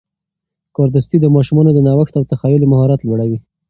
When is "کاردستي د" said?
0.75-1.25